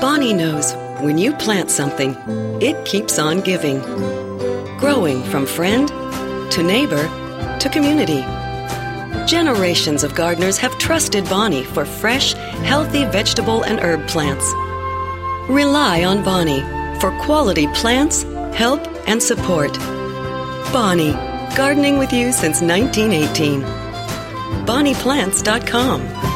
[0.00, 2.14] Bonnie knows when you plant something,
[2.60, 3.80] it keeps on giving.
[4.78, 5.88] Growing from friend
[6.52, 7.02] to neighbor
[7.58, 8.20] to community.
[9.26, 14.52] Generations of gardeners have trusted Bonnie for fresh, healthy vegetable and herb plants.
[15.50, 16.60] Rely on Bonnie
[17.00, 18.24] for quality plants,
[18.54, 19.72] help, and support.
[20.72, 21.12] Bonnie,
[21.56, 23.62] gardening with you since 1918.
[24.66, 26.35] BonniePlants.com.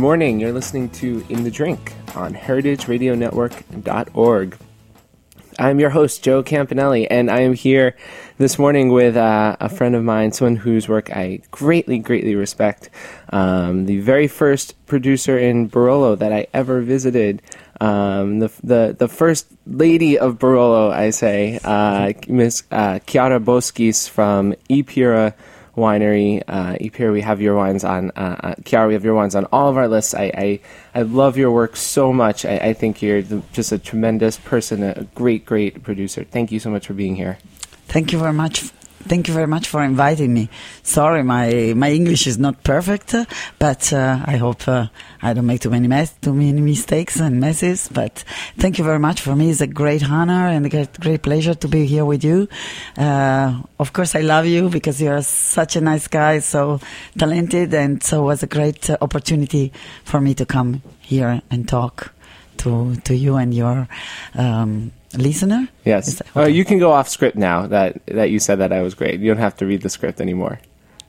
[0.00, 0.40] Morning.
[0.40, 4.56] You're listening to In the Drink on heritageradionetwork.org.
[5.58, 7.94] I'm your host, Joe Campanale, and I am here
[8.38, 12.88] this morning with uh, a friend of mine, someone whose work I greatly, greatly respect.
[13.28, 17.42] Um, the very first producer in Barolo that I ever visited.
[17.78, 24.08] Um, the, the the first lady of Barolo, I say, uh, Miss uh, Chiara Boschis
[24.08, 25.34] from Epira
[25.80, 26.42] Winery.
[26.46, 28.10] Uh, Epira, we have your wines on.
[28.14, 30.14] Uh, uh, Chiara, we have your wines on all of our lists.
[30.14, 30.60] I I,
[30.94, 32.44] I love your work so much.
[32.44, 36.24] I, I think you're the, just a tremendous person, a great, great producer.
[36.24, 37.38] Thank you so much for being here.
[37.88, 38.70] Thank you very much.
[39.02, 40.50] Thank you very much for inviting me.
[40.82, 43.14] Sorry, my, my English is not perfect,
[43.58, 44.88] but uh, I hope uh,
[45.22, 47.88] I don't make too many mess, too many mistakes and messes.
[47.88, 48.24] But
[48.58, 49.22] thank you very much.
[49.22, 52.22] For me, it's a great honor and a great, great pleasure to be here with
[52.22, 52.46] you.
[52.96, 56.78] Uh, of course, I love you because you're such a nice guy, so
[57.16, 59.72] talented, and so it was a great uh, opportunity
[60.04, 62.12] for me to come here and talk
[62.58, 63.88] to to you and your.
[64.34, 65.68] Um, listener?
[65.84, 66.22] Yes.
[66.36, 69.20] Oh, you can go off script now that that you said that I was great.
[69.20, 70.60] You don't have to read the script anymore.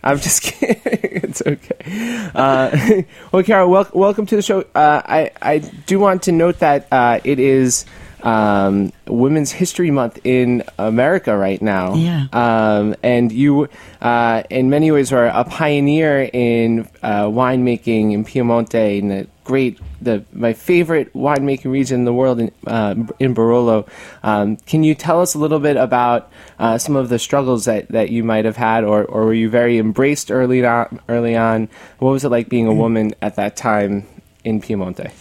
[0.04, 0.80] I'm just kidding.
[0.84, 2.30] it's okay.
[2.34, 4.62] Uh, well, Carol, wel- welcome to the show.
[4.74, 7.86] Uh, I I do want to note that uh, it is
[8.24, 11.96] um, Women's History Month in America right now.
[11.96, 12.26] Yeah.
[12.34, 13.68] Um, and you,
[14.02, 19.78] uh, in many ways, are a pioneer in uh, winemaking in Piemonte, in the great,
[20.02, 23.86] the my favorite winemaking region in the world, in, uh, in Barolo.
[24.24, 27.90] Um, can you tell us a little bit about uh, some of the struggles that,
[27.90, 31.02] that you might have had, or, or were you very embraced early on?
[31.10, 31.68] Early on,
[32.00, 34.08] what was it like being a woman at that time
[34.46, 35.12] in Piemonte?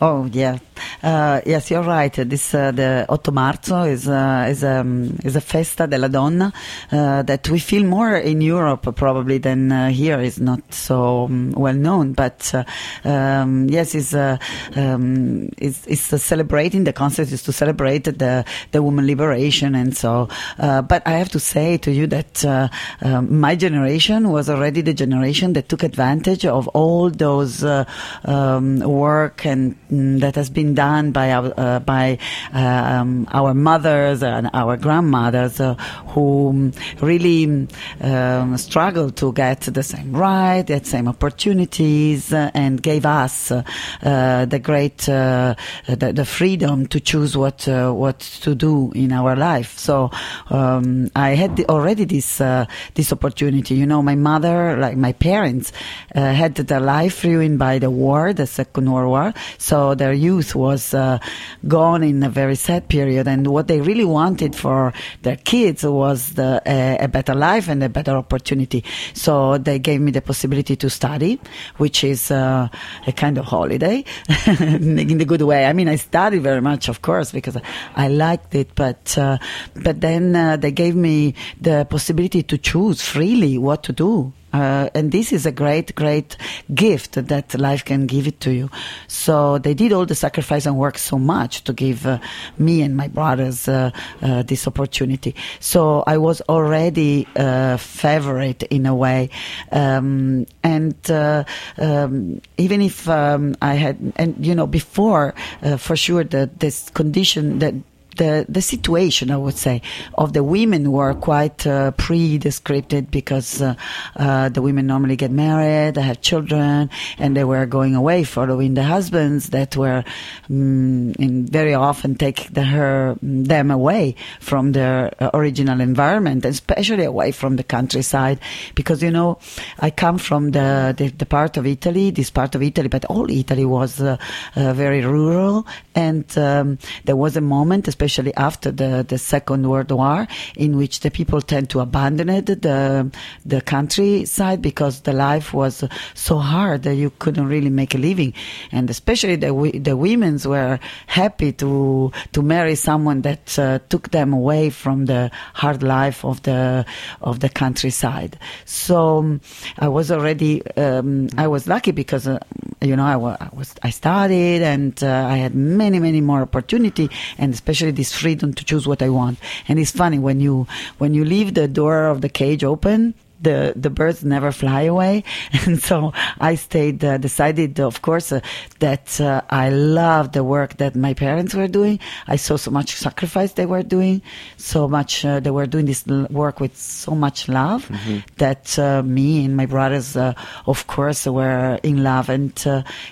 [0.00, 0.58] Oh yeah,
[1.02, 2.12] uh, yes, you're right.
[2.12, 6.52] This uh, the 8 Marzo is uh, is um, is a festa della donna
[6.92, 10.20] uh, that we feel more in Europe probably than uh, here.
[10.20, 12.62] is not so um, well known, but uh,
[13.08, 16.84] um, yes, is um, is is celebrating.
[16.84, 20.28] The concept is to celebrate the the woman liberation, and so.
[20.58, 22.70] But I have to say to you that
[23.02, 29.74] my generation was already the generation that took advantage of all those um, work and
[29.90, 32.18] that has been done by our uh, by
[32.52, 35.74] um, our mothers and our grandmothers uh,
[36.08, 37.68] who um, really
[38.00, 43.62] um, struggled to get the same right, the same opportunities, uh, and gave us uh,
[44.02, 45.54] uh, the great uh,
[45.86, 49.78] the, the freedom to choose what uh, what to do in our life.
[49.78, 50.10] So
[50.50, 53.74] um, I had the, already this uh, this opportunity.
[53.74, 55.72] You know, my mother, like my parents,
[56.14, 59.34] uh, had their life ruined by the war, the Second World War.
[59.56, 61.18] So their youth was uh,
[61.66, 66.34] gone in a very sad period, and what they really wanted for their kids was
[66.34, 68.84] the, uh, a better life and a better opportunity.
[69.14, 71.40] So they gave me the possibility to study,
[71.76, 72.68] which is uh,
[73.06, 74.04] a kind of holiday
[74.46, 75.66] in the good way.
[75.66, 77.56] I mean, I studied very much, of course, because
[77.96, 79.38] I liked it, but uh,
[79.74, 84.32] but then uh, they gave me the possibility to choose freely what to do.
[84.52, 86.36] Uh, and this is a great, great
[86.74, 88.70] gift that life can give it to you.
[89.06, 92.18] So they did all the sacrifice and work so much to give uh,
[92.58, 93.90] me and my brothers uh,
[94.22, 95.34] uh, this opportunity.
[95.60, 99.30] So I was already a favorite in a way,
[99.72, 101.44] um, and uh,
[101.78, 106.90] um, even if um, I had, and you know, before uh, for sure that this
[106.90, 107.74] condition that
[108.18, 109.80] the the situation I would say
[110.16, 113.74] of the women were quite uh, pre-descripted because uh,
[114.16, 118.74] uh, the women normally get married, they have children, and they were going away following
[118.74, 120.04] the husbands that were
[120.50, 121.14] um,
[121.46, 127.56] very often take the, her them away from their uh, original environment, especially away from
[127.56, 128.38] the countryside,
[128.74, 129.38] because you know
[129.78, 133.30] I come from the the, the part of Italy, this part of Italy, but all
[133.30, 134.16] Italy was uh,
[134.56, 139.68] uh, very rural, and um, there was a moment, especially especially after the, the Second
[139.68, 140.26] World War,
[140.56, 143.10] in which the people tend to abandon it, the
[143.44, 145.84] the countryside because the life was
[146.14, 148.32] so hard that you couldn't really make a living,
[148.72, 149.52] and especially the
[149.84, 155.30] the women's were happy to to marry someone that uh, took them away from the
[155.52, 156.86] hard life of the
[157.20, 158.38] of the countryside.
[158.64, 159.40] So um,
[159.78, 162.38] I was already um, I was lucky because uh,
[162.80, 163.16] you know I,
[163.52, 168.54] was I studied and uh, I had many many more opportunity and especially this freedom
[168.54, 169.38] to choose what I want.
[169.66, 170.66] And it's funny when you
[170.98, 175.24] when you leave the door of the cage open the the birds never fly away,
[175.66, 177.04] and so I stayed.
[177.04, 178.40] Uh, decided, of course, uh,
[178.78, 182.00] that uh, I loved the work that my parents were doing.
[182.26, 184.22] I saw so much sacrifice they were doing,
[184.56, 188.18] so much uh, they were doing this work with so much love mm-hmm.
[188.38, 190.34] that uh, me and my brothers, uh,
[190.66, 192.28] of course, were in love.
[192.28, 192.52] And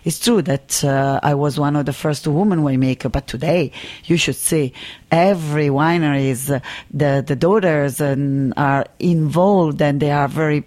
[0.04, 0.84] it's true that
[1.22, 3.10] I was one of the first women winemaker.
[3.12, 3.72] But today,
[4.04, 4.72] you should see
[5.10, 6.46] every wineries,
[6.90, 10.64] the the daughters are involved and they are very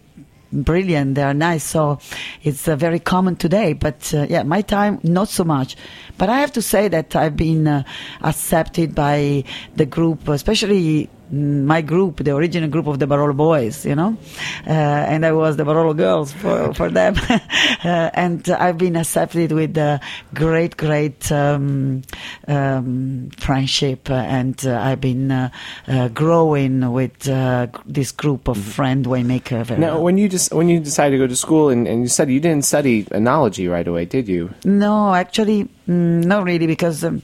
[0.52, 1.16] brilliant.
[1.16, 1.64] They are nice.
[1.64, 2.00] So
[2.44, 3.74] it's uh, very common today.
[3.74, 5.76] But uh, yeah, my time, not so much.
[6.18, 7.84] But I have to say that I've been uh,
[8.22, 9.44] accepted by
[9.76, 14.18] the group, especially my group, the original group of the Barolo boys, you know,
[14.66, 17.16] uh, and I was the Barolo girls for, for them.
[17.30, 20.00] uh, and I've been accepted with a
[20.34, 22.02] great, great um,
[22.48, 25.50] um, friendship, and uh, I've been uh,
[25.88, 28.70] uh, growing with uh, this group of mm-hmm.
[28.70, 29.78] friend winemaker.
[29.78, 30.04] Now, well.
[30.04, 32.40] when you just when you decided to go to school and, and you study, you
[32.40, 34.54] didn't study enology right away, did you?
[34.66, 37.04] No, actually, mm, not really, because.
[37.04, 37.22] Um,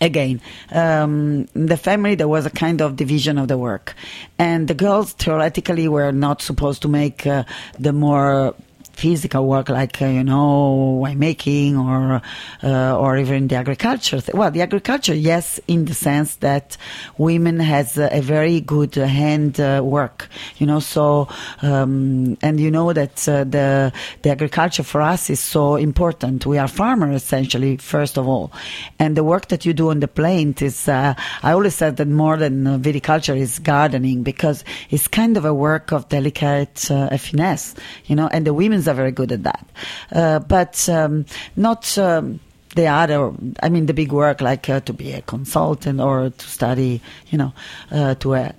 [0.00, 0.40] again,
[0.72, 3.94] um, the family, there was a kind of division of the work.
[4.38, 7.44] And the girls theoretically were not supposed to make uh,
[7.78, 8.54] the more
[8.98, 12.20] physical work like uh, you know winemaking or
[12.62, 14.20] uh, or even the agriculture.
[14.34, 16.76] Well, the agriculture, yes, in the sense that
[17.16, 20.28] women has a very good hand uh, work.
[20.58, 21.28] You know, so
[21.62, 23.92] um, and you know that uh, the
[24.22, 26.44] the agriculture for us is so important.
[26.44, 28.50] We are farmers essentially first of all,
[28.98, 30.88] and the work that you do on the plant is.
[30.88, 35.54] Uh, I always said that more than viticulture is gardening because it's kind of a
[35.54, 37.74] work of delicate uh, finesse.
[38.06, 39.68] You know, and the women's are very good at that.
[40.12, 41.26] Uh, but um,
[41.56, 41.96] not.
[41.98, 42.40] Um,
[42.74, 43.32] the other,
[43.62, 47.38] I mean, the big work like uh, to be a consultant or to study, you
[47.38, 47.52] know,
[47.90, 48.54] uh, to a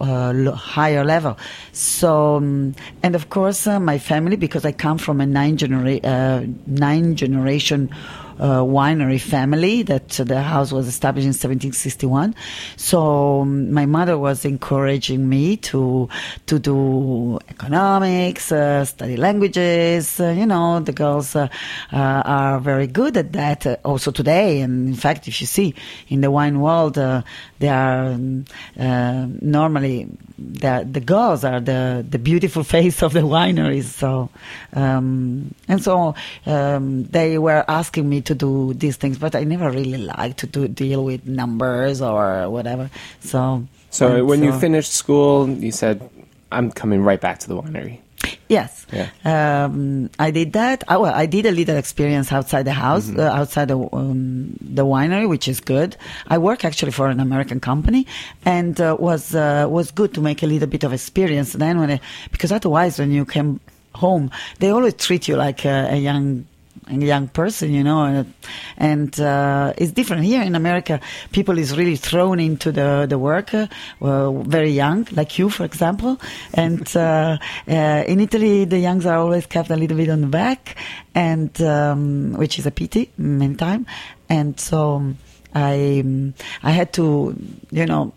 [0.00, 1.36] uh, higher level.
[1.72, 6.00] So, um, and of course, uh, my family, because I come from a nine, genera-
[6.04, 7.90] uh, nine generation
[8.38, 12.34] winery family that the house was established in 1761.
[12.76, 16.08] So um, my mother was encouraging me to
[16.46, 20.20] to do economics, uh, study languages.
[20.20, 21.48] Uh, you know, the girls uh,
[21.92, 24.60] uh, are very good at that uh, also today.
[24.60, 25.74] And in fact, if you see
[26.08, 26.98] in the wine world,
[27.58, 28.44] they are um,
[28.76, 30.08] normally
[30.38, 33.84] the the girls are the the beautiful face of the wineries.
[33.84, 34.30] So
[34.72, 36.14] um, and so
[36.46, 40.46] um, they were asking me to do these things, but I never really liked to
[40.46, 42.90] do, deal with numbers or whatever.
[43.20, 46.08] So so when so, you finished school, you said,
[46.52, 48.00] "I'm coming right back to the winery."
[48.48, 49.10] Yes, yeah.
[49.24, 50.82] um, I did that.
[50.88, 53.20] I, well, I did a little experience outside the house, mm-hmm.
[53.20, 55.96] uh, outside the um, the winery, which is good.
[56.26, 58.06] I work actually for an American company,
[58.44, 61.52] and uh, was uh, was good to make a little bit of experience.
[61.52, 62.00] Then when I,
[62.32, 63.60] because otherwise, when you came
[63.94, 66.46] home, they always treat you like a, a young
[66.90, 68.24] a young person, you know,
[68.76, 71.00] and uh, it's different here in America.
[71.32, 73.66] People is really thrown into the the work uh,
[74.42, 76.20] very young, like you, for example,
[76.54, 80.26] and uh, uh, in Italy the youngs are always kept a little bit on the
[80.26, 80.76] back,
[81.14, 83.86] and um, which is a pity many time,
[84.28, 85.14] and so
[85.54, 87.36] I I had to
[87.70, 88.12] you know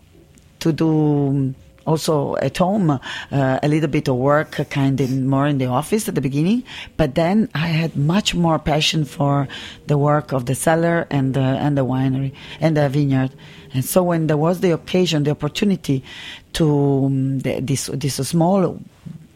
[0.60, 1.54] to do
[1.86, 2.98] also at home, uh,
[3.30, 6.64] a little bit of work, kind of more in the office at the beginning.
[6.96, 9.48] But then I had much more passion for
[9.86, 13.32] the work of the cellar and the, and the winery and the vineyard.
[13.74, 16.04] And so when there was the occasion, the opportunity
[16.54, 18.78] to um, the, this this small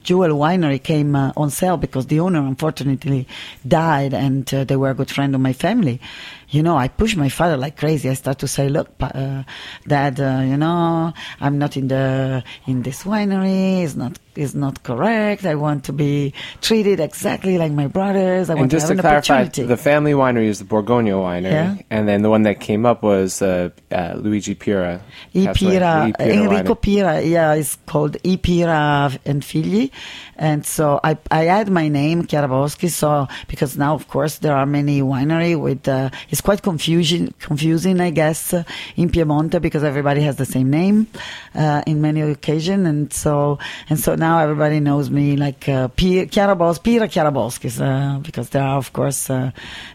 [0.02, 3.26] Jewel Winery came uh, on sale because the owner unfortunately
[3.66, 6.00] died, and uh, they were a good friend of my family
[6.48, 8.08] you know, I push my father like crazy.
[8.08, 9.42] I start to say, "Look, uh,
[9.86, 13.82] Dad, uh, you know, I'm not in the in this winery.
[13.82, 15.44] It's not is not correct.
[15.44, 18.50] I want to be treated exactly like my brothers.
[18.50, 21.76] I and want just to, to clarify, the family winery is the Borgogno winery, yeah.
[21.90, 25.00] and then the one that came up was uh, uh, Luigi Pira.
[25.34, 26.80] I Pira, Enrico winery.
[26.80, 29.90] Pira, yeah, it's called I Pira and Figli,
[30.36, 34.56] and so I I add my name Chiara Boschis, so because now of course there
[34.56, 38.64] are many winery with uh, it's quite confusing, confusing, I guess, uh,
[38.96, 41.06] in Piemonte because everybody has the same name
[41.54, 46.26] uh, in many occasions, and so and so now everybody knows me like uh, Pira
[46.26, 49.50] Chiara uh, because there are of course uh,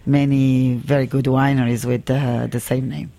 [0.06, 3.12] many very good wineries with uh, the same name.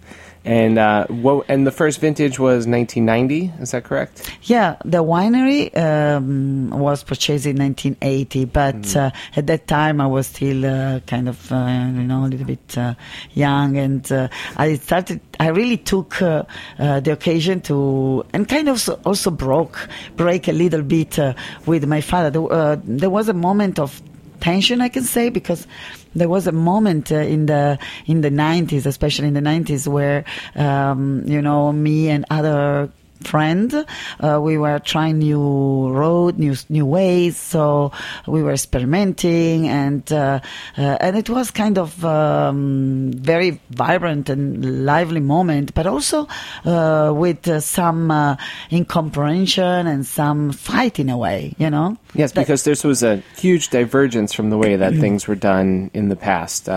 [0.45, 1.47] And uh, what?
[1.49, 3.53] And the first vintage was 1990.
[3.63, 4.29] Is that correct?
[4.43, 10.27] Yeah, the winery um, was purchased in 1980, but uh, at that time I was
[10.27, 11.57] still uh, kind of, uh,
[11.95, 12.95] you know, a little bit uh,
[13.35, 15.21] young, and uh, I started.
[15.39, 16.45] I really took uh,
[16.79, 21.35] uh, the occasion to, and kind of also broke, break a little bit uh,
[21.67, 22.31] with my father.
[22.31, 24.03] There, uh, there was a moment of
[24.43, 25.67] tension, I can say, because
[26.15, 30.25] there was a moment uh, in the in the 90s, especially in the 90s, where
[30.57, 32.91] um, you know me and other
[33.23, 33.87] friend.
[34.21, 37.93] Uh, we were trying new road new new ways so
[38.27, 40.41] we were experimenting and uh,
[40.77, 46.27] uh, and it was kind of um, very vibrant and lively moment but also
[46.65, 48.37] uh, with uh, some uh,
[48.71, 51.97] incomprehension and some fight in a way you know?
[52.15, 56.09] Yes, because this was a huge divergence from the way that things were done in
[56.09, 56.69] the past.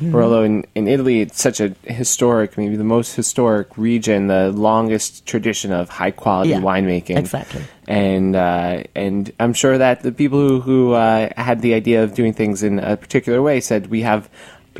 [0.00, 4.50] Uh, Barolo in, in Italy, it's such a historic, maybe the most historic region, the
[4.52, 7.16] longest tradition of high quality Yeah, winemaking.
[7.18, 7.62] exactly.
[7.86, 12.14] And uh, and I'm sure that the people who, who uh, had the idea of
[12.14, 14.28] doing things in a particular way said we have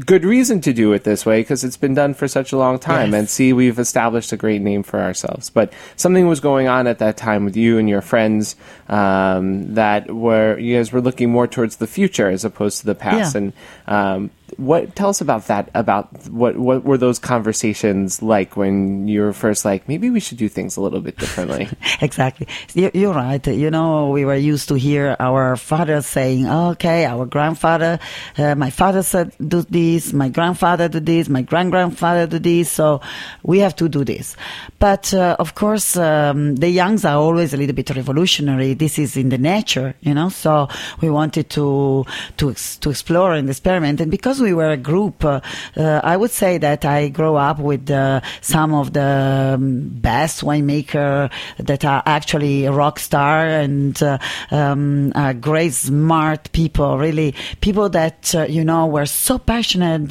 [0.06, 2.78] good reason to do it this way because it's been done for such a long
[2.78, 3.10] time.
[3.10, 3.18] Yes.
[3.18, 5.50] And see, we've established a great name for ourselves.
[5.50, 8.54] But something was going on at that time with you and your friends
[8.88, 12.94] um, that were you guys were looking more towards the future as opposed to the
[12.94, 13.34] past.
[13.34, 13.38] Yeah.
[13.40, 13.52] And
[13.88, 15.70] um, what tell us about that?
[15.74, 20.38] About what what were those conversations like when you were first like maybe we should
[20.38, 21.68] do things a little bit differently?
[22.00, 22.46] exactly.
[22.74, 23.44] You- You're right.
[23.46, 27.98] You know, we were used to hear our father saying, "Okay, our grandfather,
[28.38, 32.70] uh, my father said do this, my grandfather do this, my grand grandfather do this,
[32.70, 33.00] so
[33.42, 34.36] we have to do this."
[34.78, 38.74] But uh, of course, um, the youngs are always a little bit revolutionary.
[38.74, 40.28] This is in the nature, you know.
[40.28, 40.68] So
[41.00, 42.04] we wanted to
[42.38, 45.40] to to explore and experiment, and because we were a group, uh,
[45.76, 50.42] uh, I would say that I grow up with uh, some of the um, best
[50.42, 54.18] winemaker that are actually rock star and uh,
[54.50, 56.98] um, uh, great, smart people.
[56.98, 60.10] Really, people that you know were so passionate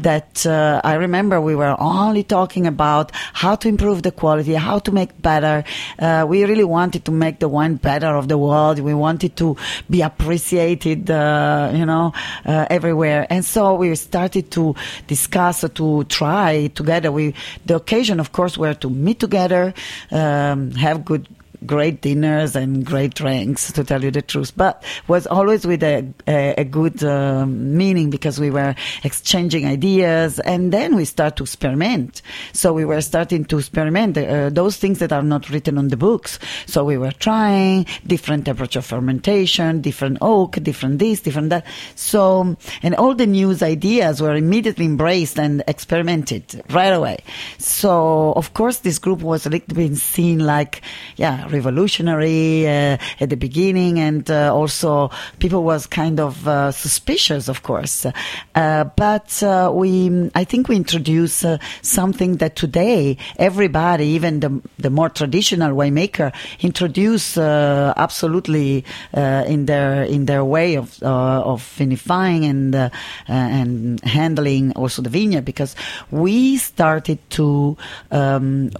[0.00, 4.92] that I remember we were only talking about how to improve the quality, how to
[4.92, 5.64] make better.
[5.98, 8.78] We really wanted to make the wine better of the world.
[8.78, 9.56] We wanted to
[9.88, 12.12] be appreciated, you know,
[12.44, 13.26] everywhere.
[13.30, 14.74] And so we started to
[15.06, 17.10] discuss, to try together.
[17.12, 19.74] We, the occasion, of course, were to meet together,
[20.10, 21.26] um, have good
[21.66, 24.52] great dinners and great drinks, to tell you the truth.
[24.56, 30.38] But was always with a, a, a good um, meaning because we were exchanging ideas
[30.40, 32.22] and then we start to experiment.
[32.52, 35.96] So we were starting to experiment uh, those things that are not written on the
[35.96, 36.38] books.
[36.66, 41.66] So we were trying different temperature fermentation, different oak, different this, different that.
[41.94, 47.18] So, and all the new ideas were immediately embraced and experimented right away.
[47.58, 50.82] So, of course, this group was a little bit seen like,
[51.16, 57.48] yeah, revolutionary uh, at the beginning, and uh, also people was kind of uh, suspicious,
[57.48, 58.06] of course.
[58.54, 64.60] Uh, but uh, we, I think, we introduce uh, something that today everybody, even the
[64.78, 72.90] the more traditional winemaker, introduce absolutely in their in their way of of vinifying and
[73.28, 75.76] and handling also the vineyard because
[76.10, 77.76] we started to
[78.10, 78.70] um,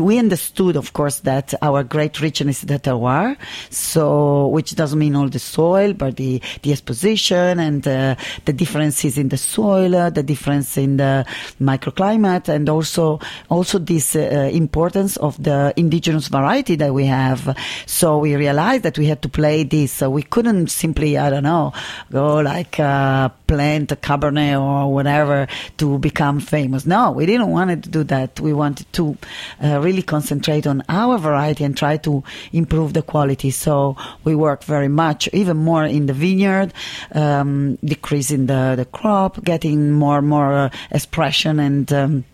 [0.00, 3.36] we understood, of course, that our great richness is the terroir,
[3.70, 9.18] so which doesn't mean all the soil, but the the exposition and uh, the differences
[9.18, 11.26] in the soil, uh, the difference in the
[11.60, 13.20] microclimate, and also
[13.50, 17.56] also this uh, importance of the indigenous variety that we have.
[17.86, 19.92] So we realized that we had to play this.
[19.92, 21.72] So we couldn't simply, I don't know,
[22.10, 25.46] go like uh, plant a Cabernet or whatever
[25.76, 26.86] to become famous.
[26.86, 28.40] No, we didn't want to do that.
[28.40, 29.16] We wanted to
[29.62, 32.22] uh, really concentrate on our variety and try to
[32.52, 33.50] improve the quality.
[33.50, 36.72] So we work very much, even more in the vineyard,
[37.14, 41.92] um, decreasing the, the crop, getting more more uh, expression and.
[41.92, 42.24] Um,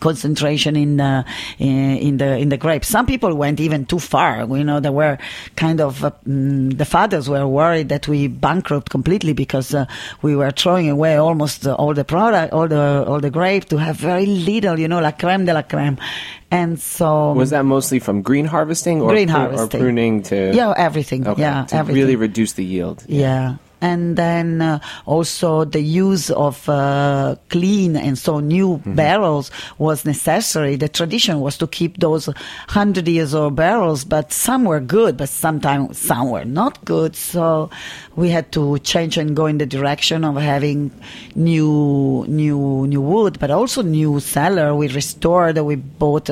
[0.00, 1.24] concentration in the
[1.58, 2.88] in, in the in the grapes.
[2.88, 4.46] Some people went even too far.
[4.56, 5.18] You know, there were
[5.56, 9.86] kind of uh, mm, the fathers were worried that we bankrupt completely because uh,
[10.22, 13.76] we were throwing away almost uh, all the product, all the all the grape to
[13.78, 14.78] have very little.
[14.78, 15.98] You know, la creme de la creme.
[16.52, 19.80] And so Was that mostly from green harvesting or, Green pru- harvesting.
[19.80, 21.24] or pruning to yeah, everything.
[21.26, 22.02] Okay, yeah, to everything.
[22.02, 23.04] really reduce the yield?
[23.06, 23.56] yeah.
[23.80, 28.94] And then uh, also the use of uh, clean and so new mm-hmm.
[28.94, 30.76] barrels was necessary.
[30.76, 32.28] The tradition was to keep those
[32.68, 37.16] hundred years old barrels, but some were good, but sometimes some were not good.
[37.16, 37.70] So
[38.16, 40.90] we had to change and go in the direction of having
[41.34, 44.74] new, new, new wood, but also new cellar.
[44.74, 45.58] We restored.
[45.58, 46.30] We bought.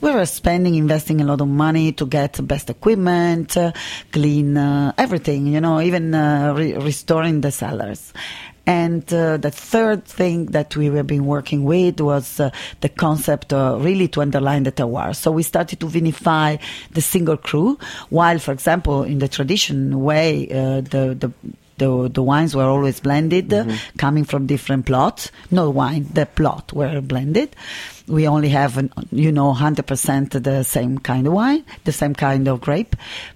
[0.00, 3.72] we were spending, investing a lot of money to get best equipment, uh,
[4.12, 5.46] clean uh, everything.
[5.46, 8.12] You know, even uh, re- restoring the cellars.
[8.66, 12.50] And uh, the third thing that we have been working with was uh,
[12.80, 15.14] the concept uh, really to underline the terroir.
[15.14, 16.58] So we started to vinify
[16.90, 17.78] the single cru,
[18.10, 21.30] while, for example, in the tradition way, uh, the, the
[21.78, 23.98] the, the wines were always blended, mm-hmm.
[23.98, 25.30] coming from different plots.
[25.50, 27.54] No wine, the plot were blended
[28.08, 28.76] we only have,
[29.10, 32.94] you know, 100% the same kind of wine, the same kind of grape.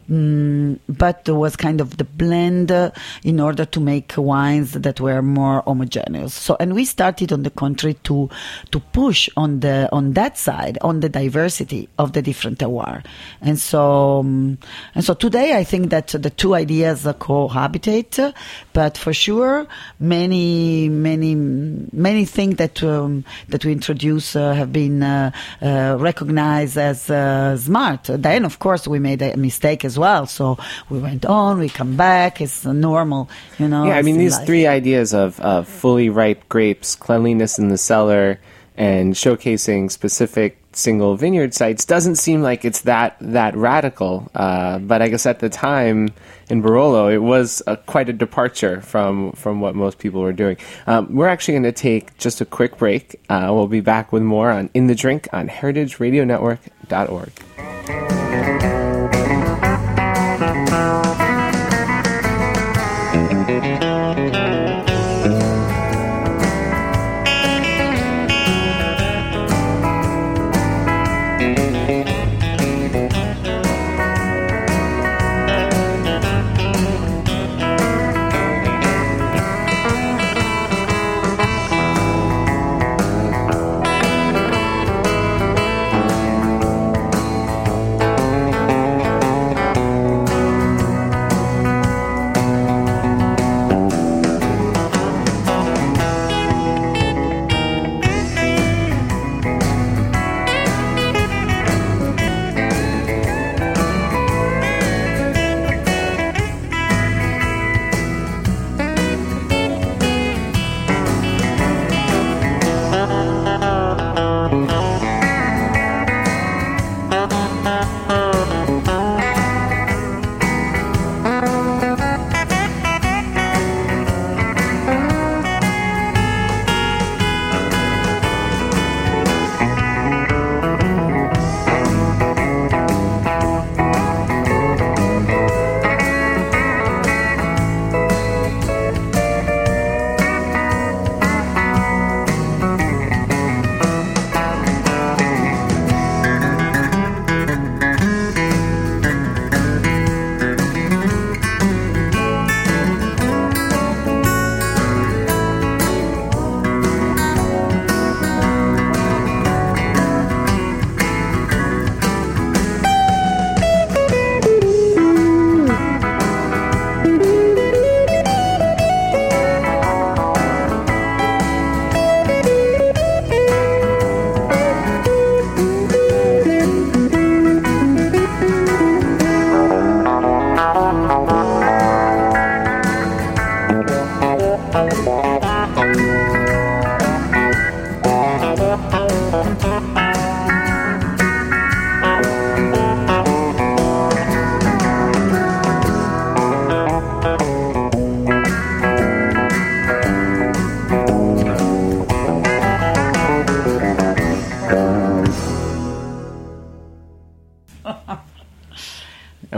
[0.09, 2.91] Mm, but there was kind of the blend uh,
[3.23, 6.35] in order to make wines that were more homogeneous.
[6.35, 8.29] So, and we started on the country to,
[8.73, 13.05] to push on the, on that side, on the diversity of the different terroir.
[13.41, 14.59] And so, um,
[14.95, 18.35] and so today I think that the two ideas cohabitate,
[18.73, 19.67] but for sure,
[20.01, 26.77] many, many, many things that, um, that we introduce uh, have been uh, uh, recognized
[26.77, 28.03] as uh, smart.
[28.29, 30.27] Then, of course, we made a mistake as well.
[30.27, 30.45] So
[30.89, 32.41] we went on, we come back.
[32.41, 33.85] It's normal, you know.
[33.89, 34.47] Yeah, I mean, these life.
[34.47, 38.39] three ideas of, of fully ripe grapes, cleanliness in the cellar,
[38.77, 44.31] and showcasing specific single vineyard sites doesn't seem like it's that that radical.
[44.35, 46.09] Uh, but I guess at the time
[46.51, 50.57] in Barolo, it was a, quite a departure from from what most people were doing.
[50.87, 53.21] Um, we're actually going to take just a quick break.
[53.29, 58.20] Uh, we'll be back with more on In the Drink on HeritageRadioNetwork.org.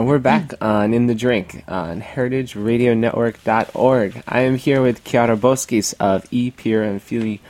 [0.03, 4.22] and we're back on In the Drink on heritageradionetwork.org.
[4.29, 6.53] I am here with Chiara Boschis of E.
[6.53, 7.40] Pira and Figli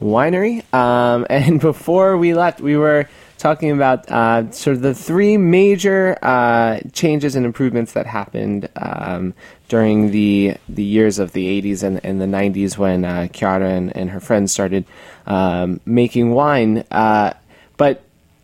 [0.00, 0.64] Winery.
[0.74, 6.16] Um, and before we left, we were talking about uh, sort of the three major
[6.22, 9.34] uh, changes and improvements that happened um,
[9.68, 13.96] during the the years of the 80s and, and the 90s when uh, Chiara and,
[13.96, 14.84] and her friends started
[15.26, 16.84] um, making wine.
[16.90, 17.32] Uh,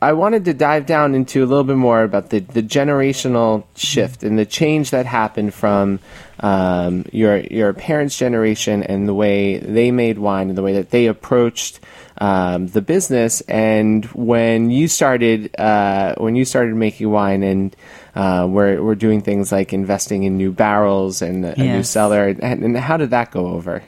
[0.00, 4.22] I wanted to dive down into a little bit more about the, the generational shift
[4.22, 5.98] and the change that happened from
[6.38, 10.90] um, your your parents' generation and the way they made wine and the way that
[10.90, 11.80] they approached
[12.18, 13.40] um, the business.
[13.42, 17.74] And when you started uh, when you started making wine and
[18.14, 22.28] uh, we're we're doing things like investing in new barrels and a, a new cellar.
[22.28, 23.82] And, and how did that go over?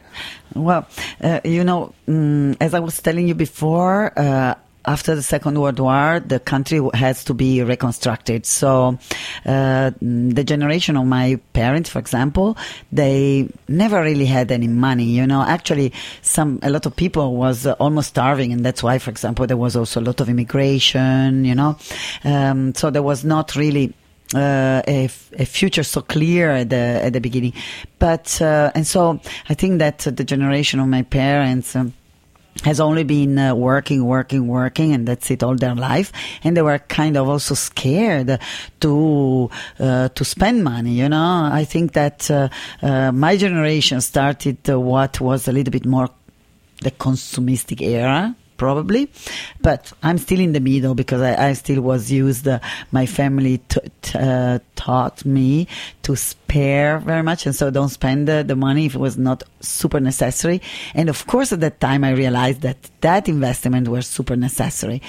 [0.56, 0.88] Well,
[1.20, 5.78] uh, you know, mm, as I was telling you before, uh, after the Second World
[5.78, 8.46] War, the country has to be reconstructed.
[8.46, 8.98] So,
[9.44, 12.56] uh, the generation of my parents, for example,
[12.90, 15.04] they never really had any money.
[15.04, 18.98] You know, actually, some a lot of people was uh, almost starving, and that's why,
[18.98, 21.44] for example, there was also a lot of immigration.
[21.44, 21.76] You know,
[22.24, 23.92] um, so there was not really
[24.34, 27.52] uh, a, f- a future so clear at the at the beginning,
[27.98, 31.76] but uh, and so I think that the generation of my parents.
[31.76, 31.92] Um,
[32.62, 36.12] has only been uh, working, working, working, and that's it all their life.
[36.44, 38.38] And they were kind of also scared
[38.80, 40.92] to uh, to spend money.
[40.92, 42.48] You know, I think that uh,
[42.82, 46.08] uh, my generation started uh, what was a little bit more
[46.82, 49.10] the consumistic era probably
[49.62, 52.58] but i'm still in the middle because i, I still was used uh,
[52.92, 55.66] my family t- t- uh, taught me
[56.02, 59.42] to spare very much and so don't spend uh, the money if it was not
[59.60, 60.60] super necessary.
[60.94, 65.00] And of course at that time i realized that that investment was super necessary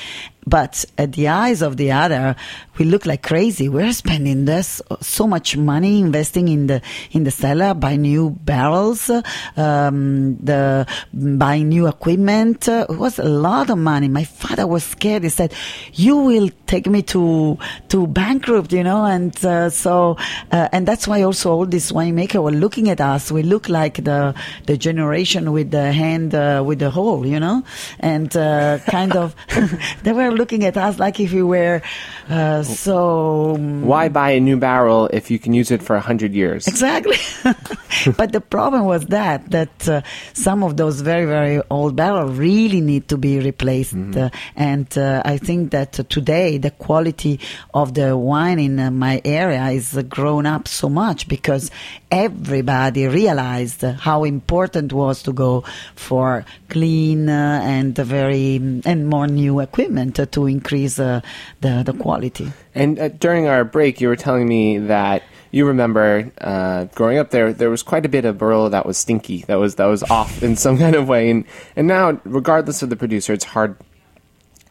[0.46, 2.36] but at the eyes of the other
[2.78, 3.70] we look like crazy.
[3.70, 9.10] We're spending this so much money investing in the in the cellar buy new barrels
[9.56, 12.68] um, the buying new equipment.
[12.68, 14.08] Uh, it was a lot of money.
[14.08, 15.24] My father was scared.
[15.24, 15.54] He said
[15.94, 17.58] you will take me to
[17.90, 20.18] to bankrupt you know and uh, so
[20.52, 23.32] uh, and that's why also all these winemaker were looking at us.
[23.32, 24.34] We look like the
[24.66, 27.64] the generation with the hand uh, with the hole you know
[28.00, 29.36] and uh, kind of
[30.04, 31.82] they were looking at us like if we were
[32.30, 36.34] uh, so Why buy a new barrel if you can use it for a hundred
[36.34, 36.68] years?
[36.68, 37.18] Exactly.
[38.18, 40.02] but the problem was that that uh,
[40.34, 45.22] some of those very very old barrels really need to be replaced, uh, and uh,
[45.26, 47.40] I think that today the quality
[47.74, 51.72] of the wine in uh, my area is uh, grown up so much because
[52.12, 55.64] everybody realized how important was to go
[55.96, 61.22] for clean uh, and very and more new equipment to increase uh,
[61.62, 62.52] the the quality.
[62.76, 67.32] And uh, during our break, you were telling me that you remember uh, growing up
[67.32, 67.54] there.
[67.54, 70.42] There was quite a bit of Barolo that was stinky, that was that was off
[70.42, 71.30] in some kind of way.
[71.30, 73.76] And and now, regardless of the producer, it's hard.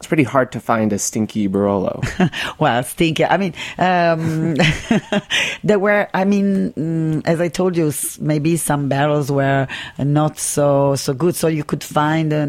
[0.01, 2.01] It's pretty hard to find a stinky Barolo.
[2.59, 3.23] well, stinky.
[3.23, 4.55] I mean, um,
[5.63, 6.09] there were.
[6.11, 9.67] I mean, mm, as I told you, maybe some barrels were
[9.99, 11.35] not so so good.
[11.35, 12.47] So you could find uh,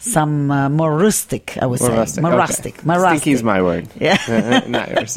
[0.00, 1.56] some uh, more rustic.
[1.62, 2.22] I would More say rustic.
[2.22, 2.38] more okay.
[2.38, 2.84] rustic.
[2.84, 3.86] More Stinky is my word.
[4.00, 4.64] Yeah.
[4.66, 5.16] Not yours.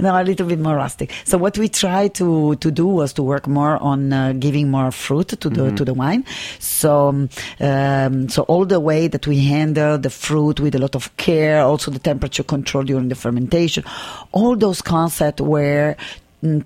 [0.00, 1.12] no, a little bit more rustic.
[1.22, 4.90] So what we tried to to do was to work more on uh, giving more
[4.90, 6.24] fruit to the to the wine.
[6.58, 7.28] So
[7.60, 11.60] um, so all the way that we handle the fruit with a lot of care,
[11.60, 13.84] also the temperature control during the fermentation,
[14.32, 15.96] all those concepts were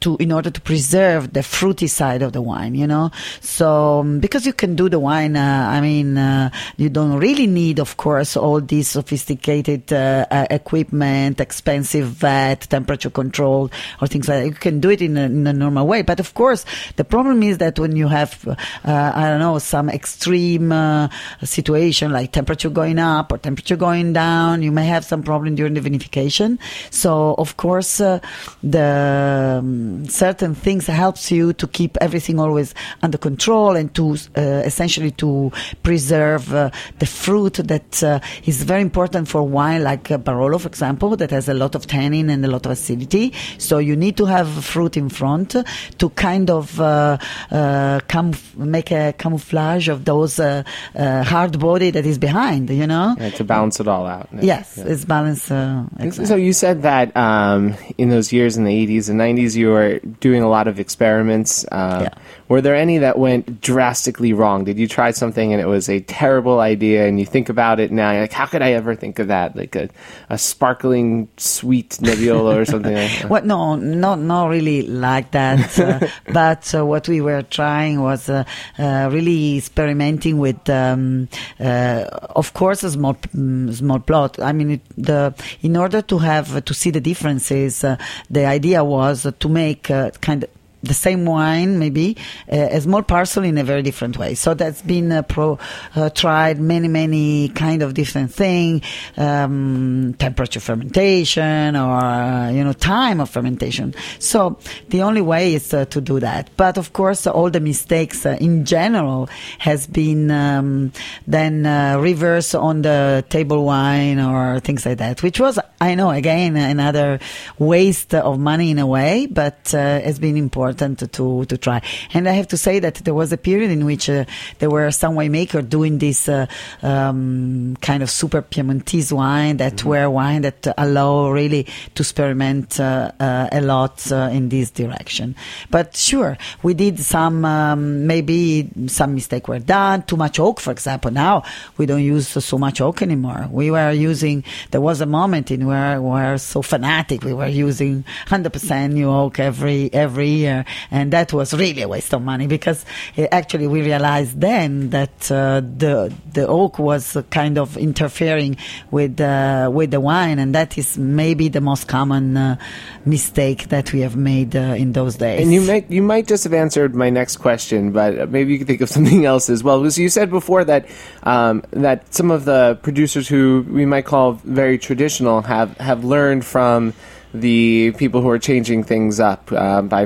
[0.00, 3.11] to in order to preserve the fruity side of the wine you know?
[3.40, 7.46] So um, because you can do the wine uh, i mean uh, you don't really
[7.46, 14.28] need of course all these sophisticated uh, uh, equipment expensive vat temperature control or things
[14.28, 14.46] like that.
[14.46, 16.02] You can do it in a, in a normal way.
[16.02, 16.64] But of course
[16.96, 21.08] the problem is that when you have uh, i don't know some extreme uh,
[21.42, 25.74] situation like temperature going up or temperature going down you may have some problem during
[25.74, 26.58] the vinification.
[26.90, 33.77] So of course the um, certain things helps you to keep everything always under control
[33.77, 35.51] and to uh, essentially to
[35.83, 40.68] preserve uh, the fruit that uh, is very important for wine like uh, Barolo for
[40.68, 44.16] example that has a lot of tannin and a lot of acidity so you need
[44.16, 45.55] to have fruit in front
[45.98, 47.18] to kind of uh,
[47.51, 50.62] uh, camuf- make a camouflage of those uh,
[50.94, 54.29] uh, hard body that is behind you know Yeah, to balance it all out.
[54.40, 54.85] yes Yeah.
[54.92, 59.18] it's balanced uh, So you said that um, in those years in the 80s and
[59.20, 61.64] 90s, you are doing a lot of experiments.
[61.70, 62.14] Uh, Yeah.
[62.48, 64.64] Were there any that went drastically wrong?
[64.64, 67.90] Did you try something and it was a terrible idea, and you think about it
[67.90, 69.57] now, you're like, how could I ever think of that?
[69.57, 69.88] Like a,
[70.28, 73.31] a sparkling sweet Nebbiolo or something like that?
[73.33, 75.78] Well, no, not not really like that.
[75.78, 78.44] uh, but uh, what we were trying was uh,
[78.78, 81.28] uh, really experimenting with, um,
[81.61, 82.05] uh,
[82.37, 84.38] of course, a small mm, small plot.
[84.40, 87.96] I mean, it, the in order to have to see the differences, uh,
[88.31, 90.50] the idea was to make uh, kind of
[90.83, 92.16] the same wine, maybe
[92.51, 94.35] uh, a small parcel in a very different way.
[94.35, 95.59] So that's been uh, pro,
[95.95, 98.83] uh, tried many, many kind of different thing,
[99.16, 103.95] um, temperature fermentation or you know time of fermentation.
[104.18, 106.51] So the only way is to do that.
[106.57, 110.92] But of course, all the mistakes in general has been um,
[111.27, 111.62] then
[112.01, 117.21] reverse on the table wine or things like that, which was I know again another
[117.59, 121.82] waste of money in a way, but has been important important to to try.
[122.14, 124.24] And I have to say that there was a period in which uh,
[124.58, 126.46] there were some winemakers doing this uh,
[126.82, 129.88] um, kind of super Piemontese wine that mm-hmm.
[129.88, 135.35] were wine that allow really to experiment uh, uh a lot uh, in this direction.
[135.70, 140.02] But sure, we did some um, maybe some mistake were done.
[140.02, 141.11] Too much oak, for example.
[141.11, 141.42] Now
[141.76, 143.48] we don't use so much oak anymore.
[143.50, 144.44] We were using.
[144.70, 147.24] There was a moment in where we were so fanatic.
[147.24, 152.12] We were using 100% new oak every every year and that was really a waste
[152.12, 152.85] of money because
[153.18, 158.57] uh, actually we realized then that uh, the the oak was kind of interfering
[158.90, 162.57] with uh, with the wine, and that is maybe the most common uh,
[163.05, 165.42] mistake that we have made uh, in those days.
[165.42, 168.66] And you might you might just have answered my next question, but maybe you could
[168.66, 169.81] think of something else as well.
[169.81, 170.87] Because you said before that
[171.22, 176.44] um, that some of the producers who we might call very traditional have have learned
[176.44, 176.92] from
[177.35, 180.05] the people who are changing things up uh, by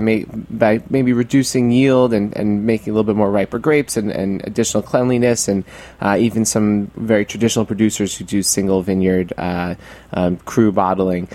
[0.51, 4.47] by maybe reducing yield and, and making a little bit more riper grapes and, and
[4.47, 5.65] additional cleanliness and
[6.01, 9.75] uh, even some very traditional producers who do single vineyard uh,
[10.13, 11.29] um, cru bottling.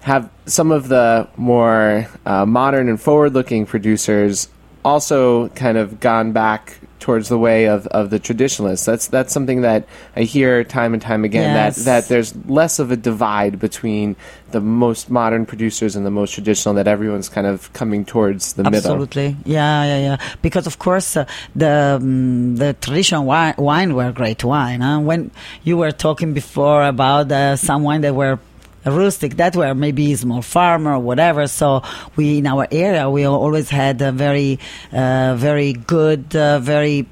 [0.00, 4.48] Have some of the more uh, modern and forward looking producers
[4.84, 8.86] also kind of gone back towards the way of, of the traditionalists.
[8.86, 11.54] That's that's something that I hear time and time again.
[11.54, 11.76] Yes.
[11.76, 14.16] That that there's less of a divide between
[14.50, 16.74] the most modern producers and the most traditional.
[16.74, 18.76] That everyone's kind of coming towards the Absolutely.
[18.76, 19.02] middle.
[19.02, 20.36] Absolutely, yeah, yeah, yeah.
[20.42, 24.80] Because of course uh, the um, the traditional wine, wine were great wine.
[24.80, 25.00] Huh?
[25.00, 25.30] When
[25.64, 28.38] you were talking before about uh, some wine that were
[28.86, 29.36] rustic.
[29.36, 31.46] That were maybe small farmer or whatever.
[31.46, 31.82] So
[32.16, 34.58] we in our area we always had a very
[34.92, 37.06] uh, very good uh, very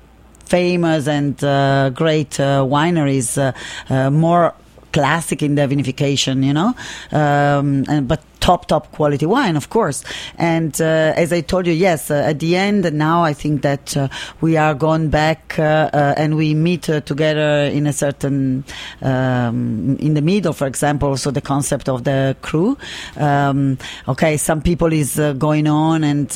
[0.46, 3.38] famous and uh, great wineries
[4.12, 4.54] more
[4.92, 6.74] classic in the vinification you know?
[7.10, 10.04] Um, and, but top top quality wine, of course.
[10.36, 13.96] And uh, as I told you, yes, uh, at the end now I think that
[13.96, 14.08] uh,
[14.42, 18.64] we are going back and we meet together in a certain
[19.00, 20.52] um, in the middle.
[20.52, 22.76] For example, so the concept of the cru.
[23.16, 23.78] Um,
[24.08, 26.30] okay, some people is going on, and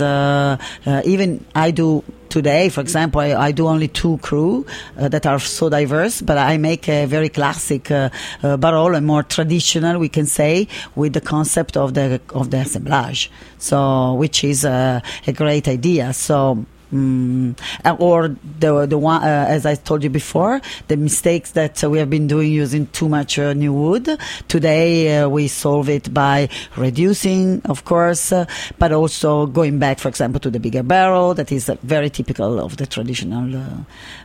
[1.05, 5.39] even I do today, for example, I, I, do only two cru uh, that are
[5.39, 8.11] so diverse, but I make a very classic uh,
[8.43, 12.59] uh, Barolo, a more traditional, we can say, with the concept of the of the
[12.59, 13.31] assemblage.
[13.59, 16.13] So, which is a, a great idea.
[16.13, 16.65] So.
[16.93, 17.59] Mm,
[18.01, 18.29] or
[18.61, 22.09] the the one uh, as I told you before, the mistakes that uh, we have
[22.09, 24.09] been doing using too much uh, new wood.
[24.49, 28.47] Today uh, we solve it by reducing, of course, uh,
[28.79, 31.35] but also going back, for example, to the bigger barrel.
[31.35, 33.55] That is very typical of the traditional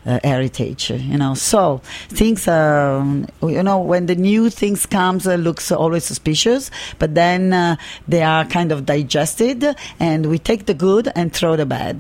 [0.05, 0.89] uh, heritage.
[0.89, 6.71] You know, so things, um, you know, when the new things comes, looks always suspicious,
[6.97, 11.65] but then they are kind of digested, and we take the good and throw the
[11.65, 11.99] bad.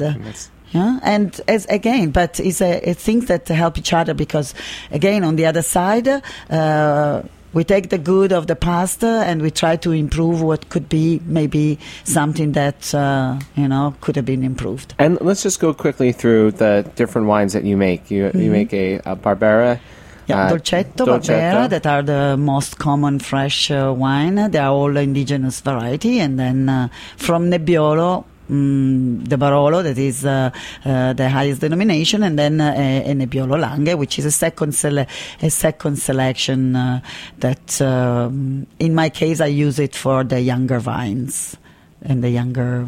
[0.73, 0.99] Yeah?
[1.03, 4.53] And as again, but it's a, a things that help each other because
[4.91, 6.07] again, on the other side,
[6.49, 7.21] uh,
[7.53, 10.89] we take the good of the past uh, and we try to improve what could
[10.89, 14.95] be maybe something that uh, you know could have been improved.
[14.97, 18.09] And let's just go quickly through the different wines that you make.
[18.09, 18.39] You mm-hmm.
[18.39, 19.79] you make a, a Barbera.
[20.25, 24.35] Yeah, uh, Dolcetto, Dolcetto, Barbera, that are the most common fresh uh, wine.
[24.51, 30.25] They are all indigenous variety, and then uh, from Nebbiolo Mm, the Barolo, that is
[30.25, 30.51] uh,
[30.83, 35.07] uh, the highest denomination, and then uh, a, Nebbiolo Langhe, which is a second sele-
[35.41, 36.99] a second selection uh,
[37.39, 41.55] that, um, in my case, I use it for the younger vines
[42.01, 42.85] and the younger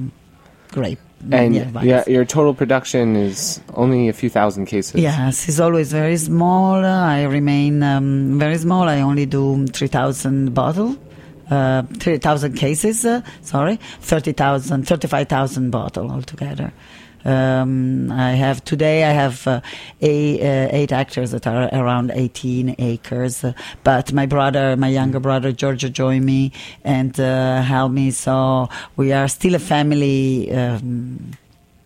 [0.71, 0.99] grape.
[1.31, 5.01] And yeah, yeah, your total production is only a few thousand cases.
[5.01, 6.85] Yes, it's always very small.
[6.85, 8.87] I remain um, very small.
[8.87, 10.97] I only do 3,000 bottles
[11.49, 16.73] uh, 3,000 cases, uh, sorry, 30,000, 35,000 bottle altogether.
[17.25, 19.03] Um, I have today.
[19.03, 19.61] I have uh,
[19.99, 23.43] eight, uh, eight hectares that are around 18 acres.
[23.43, 23.53] Uh,
[23.83, 26.51] but my brother, my younger brother Giorgio, joined me
[26.83, 28.11] and uh, helped me.
[28.11, 30.51] So we are still a family.
[30.53, 31.31] Um,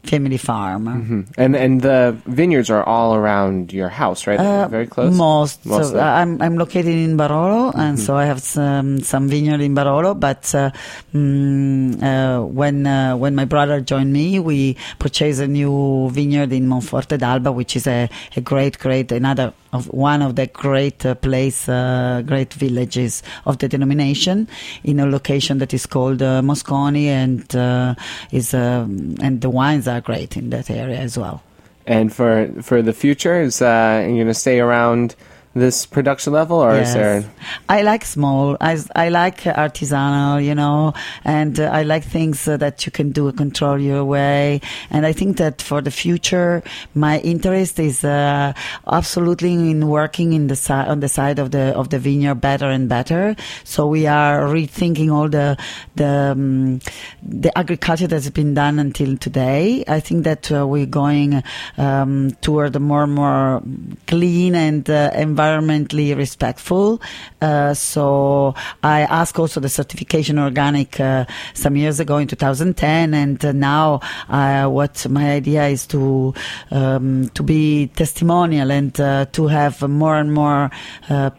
[0.04, 0.86] family farm.
[0.86, 1.22] Mm-hmm.
[1.38, 4.40] And and the vineyards are all around your house, right?
[4.40, 5.14] Uh, Very close.
[5.16, 5.66] Most.
[5.66, 8.06] Most so I'm I'm located in Barolo, and Mm-hmm.
[8.06, 10.18] so I have some some vineyard in Barolo.
[10.18, 10.72] But uh,
[11.14, 16.68] mm, uh, when uh, when my brother joined me, we purchased a new vineyard in
[16.68, 21.14] Monforte d'Alba, which is a, a great, great another of one of the great uh,
[21.14, 24.48] place, uh, great villages of the denomination,
[24.84, 27.94] in a location that is called uh, Mosconi, and uh,
[28.32, 31.44] is um, and the wines are great in that area as well.
[31.86, 35.16] And for for the future, is uh, you going to stay around
[35.60, 37.24] this production level, or is there?
[37.68, 38.58] I like small.
[38.60, 40.94] I, I like artisanal, you know,
[41.24, 44.62] and uh, I like things uh, that you can do control your way.
[44.90, 48.54] And I think that for the future, my interest is uh,
[48.92, 52.70] absolutely in working in the side on the side of the of the vineyard better
[52.70, 53.36] and better.
[53.64, 55.58] So we are rethinking all the
[55.96, 56.80] the um,
[57.22, 59.84] the agriculture that's been done until today.
[59.88, 61.44] I think that uh, we're going
[61.78, 63.62] um, toward a more and more
[64.08, 65.12] clean and uh,
[65.50, 67.02] environmentally respectful.
[67.42, 73.44] Uh, so I asked also the certification organic uh, some years ago in 2010, and
[73.44, 76.34] uh, now uh, what my idea is to
[76.72, 80.70] um, to be testimonial and uh, to have more and more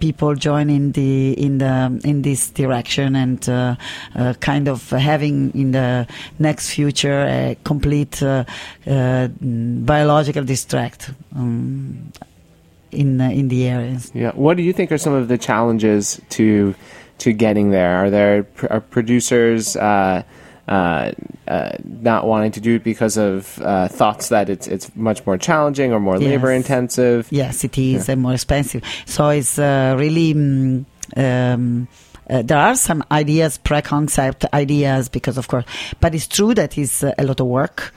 [0.01, 3.43] people join in the in the in this direction and
[4.41, 6.07] kind of having in the
[6.39, 8.23] next future a complete
[8.87, 11.11] biological district.
[11.37, 12.13] Um,
[12.93, 14.11] in in the areas.
[14.15, 14.33] Yeah.
[14.35, 16.75] What do you think are some of the challenges to
[17.19, 17.97] to getting there?
[18.05, 20.23] Are there pr- are producers uh,
[20.69, 21.13] uh,
[21.49, 25.37] uh, not wanting to do it because of uh, thoughts that it's it's much more
[25.39, 26.31] challenging or more Yes.
[26.31, 27.27] labor intensive?
[27.31, 28.83] Yes, it is and more expensive.
[29.07, 30.35] So it's uh, really.
[30.35, 30.85] mm,
[31.17, 31.89] um,
[32.29, 35.65] uh, there are some ideas, pre-concept ideas, because of course,
[36.01, 37.93] but it's true that it's a lot of work.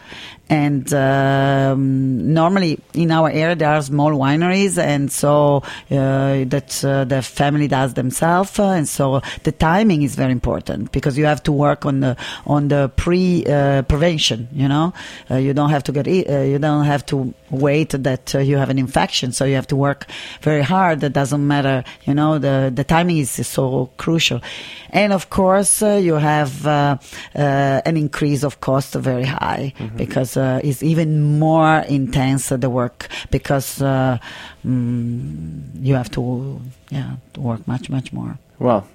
[0.49, 7.05] And um, normally in our area there are small wineries, and so uh, that uh,
[7.05, 11.41] the family does themselves, uh, and so the timing is very important because you have
[11.43, 13.43] to work on the on the pre
[13.87, 14.49] prevention.
[14.51, 14.93] You know,
[15.31, 18.79] you don't have to get you don't have to wait that uh, you have an
[18.79, 20.07] infection, so you have to work
[20.41, 20.99] very hard.
[21.01, 21.83] that doesn't matter.
[22.05, 24.41] You know, the the timing is so crucial,
[24.89, 26.97] and of course uh, you have uh,
[27.35, 32.69] uh, an increase of cost very high because uh, it's even more intense uh, the
[32.69, 34.17] work because uh,
[34.65, 38.37] mm, you have to yeah to work much much more.
[38.59, 38.87] Well,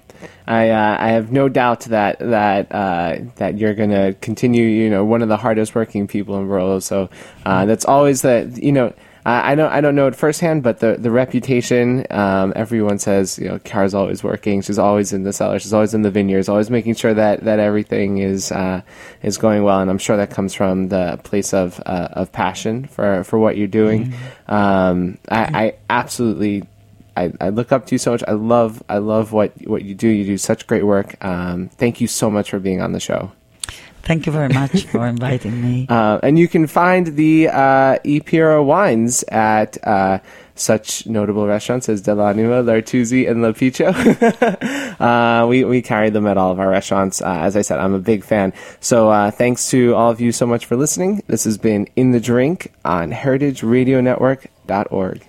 [0.47, 4.65] I uh, I have no doubt that that uh, that you're going to continue.
[4.65, 6.81] You know, one of the hardest working people in Barolo.
[6.81, 7.09] So
[7.45, 8.93] uh, that's always the you know.
[9.25, 9.71] I I don't.
[9.71, 12.05] I don't know it firsthand, but the the reputation.
[12.09, 14.61] Um, everyone says, you know, Chiara's always working.
[14.61, 15.59] She's always in the cellar.
[15.59, 16.47] She's always in the vineyards.
[16.47, 18.81] Always making sure that that everything is uh,
[19.21, 19.81] is going well.
[19.81, 23.57] And I'm sure that comes from the place of uh, of passion for for what
[23.57, 24.13] you're doing.
[24.47, 26.63] Um, I, I absolutely
[27.19, 28.23] I, I look up to you so much.
[28.27, 30.07] I love I love what what you do.
[30.07, 31.23] You do such great work.
[31.23, 33.31] Um, thank you so much for being on the show.
[34.03, 35.85] Thank you very much for inviting me.
[35.99, 40.19] Uh, and you can find the uh, E wines at uh,
[40.55, 43.89] such notable restaurants as Dell'Anima, L'Artusi, and L'Apicio.
[44.99, 47.21] uh, we, we carry them at all of our restaurants.
[47.21, 48.53] Uh, as I said, I'm a big fan.
[48.79, 51.23] So uh, thanks to all of you so much for listening.
[51.27, 55.28] This has been In the Drink on heritageradionetwork.org.